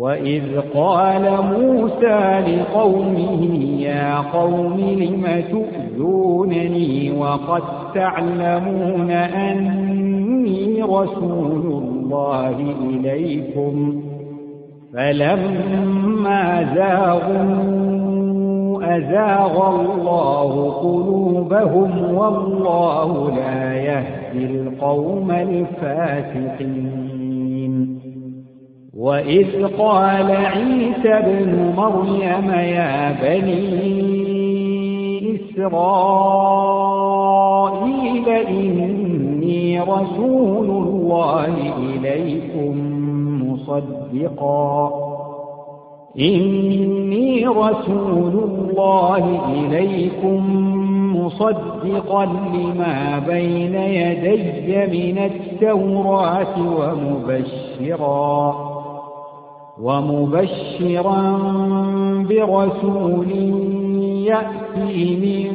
[0.00, 0.42] وإذ
[0.74, 3.42] قال موسى لقومه
[3.80, 7.62] يا قوم لم تؤذونني وقد
[7.94, 14.02] تعلمون أني رسول الله إليكم
[14.94, 17.90] فلما زاغوا
[18.96, 26.99] أزاغ الله قلوبهم والله لا يهدي القوم الفاسقين
[29.10, 34.00] وإذ قال عيسى ابن مريم يا بني
[35.34, 36.68] إسرائيل
[38.28, 42.72] إني رسول الله إليكم
[43.42, 44.90] مصدقا.
[46.18, 50.40] إني رسول الله إليكم
[51.16, 58.69] مصدقا لما بين يدي من التوراة ومبشرا.
[59.78, 61.38] ومبشرا
[62.28, 63.30] برسول
[64.26, 65.52] يأتي من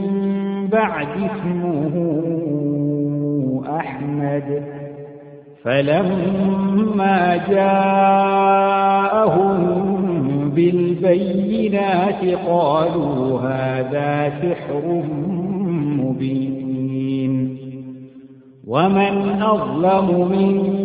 [0.67, 1.95] بعد اسمه
[3.77, 4.63] أحمد.
[5.63, 9.05] فلما جاءهم
[10.55, 15.03] بالبينات قالوا هذا سحر
[15.99, 17.57] مبين.
[18.67, 20.84] ومن أظلم ممن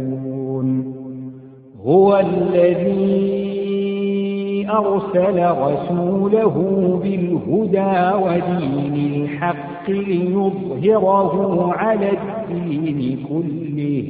[1.85, 3.41] هو الذي
[4.69, 6.55] أرسل رسوله
[7.03, 14.03] بالهدى ودين الحق ليظهره على الدين كله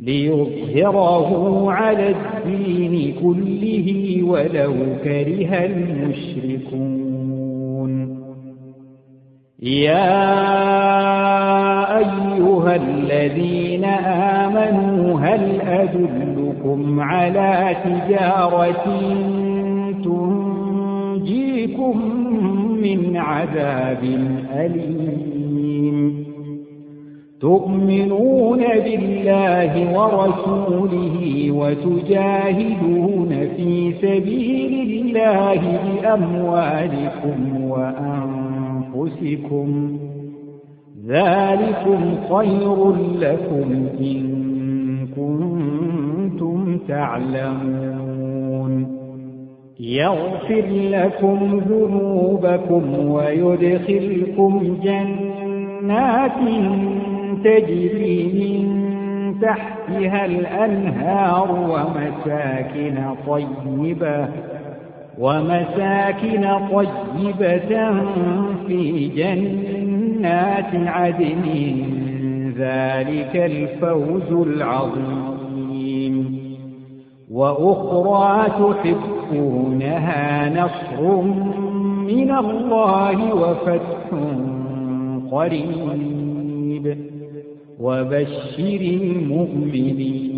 [0.00, 1.30] ليظهره
[1.72, 3.86] على الدين كله
[4.22, 7.12] ولو كره المشركون.
[9.62, 10.22] يا
[11.98, 12.31] أيها
[12.68, 13.84] الذين
[14.44, 18.84] آمنوا هل أدلكم على تجارة
[20.04, 21.96] تنجيكم
[22.82, 24.04] من عذاب
[24.54, 25.22] أليم؟
[27.40, 35.60] تؤمنون بالله ورسوله وتجاهدون في سبيل الله
[36.02, 39.68] بأموالكم وأنفسكم.
[41.06, 44.42] ذلكم خير لكم إن
[45.16, 48.02] كنتم تعلمون.
[49.80, 56.32] يغفر لكم ذنوبكم ويدخلكم جنات
[57.44, 58.82] تجري من
[59.40, 62.96] تحتها الأنهار ومساكن
[63.26, 64.28] طيبة
[65.18, 67.90] ومساكن طيبة
[68.66, 69.08] في
[70.22, 71.44] جنات عدن
[72.58, 76.42] ذلك الفوز العظيم.
[77.30, 81.22] وأخرى تحبونها نصر
[82.06, 84.10] من الله وفتح
[85.30, 86.96] قريب.
[87.80, 90.32] وبشر المؤمنين.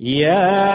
[0.00, 0.72] يا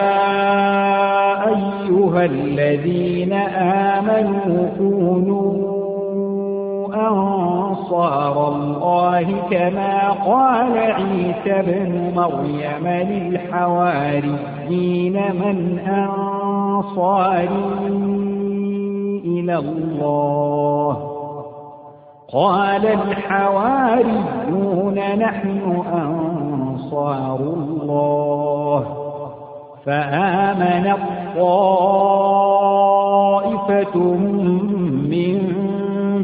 [1.48, 5.77] أيها الذين آمنوا كونوا
[6.98, 14.36] أنصار الله كما قال عيسى بن مريم للحواريين
[15.14, 17.48] من أنصاري
[19.26, 20.94] إلى الله.
[22.34, 24.16] قال الحواريون
[25.20, 28.84] نحن أنصار الله.
[29.86, 31.98] فآمن الطائفة
[35.12, 35.40] من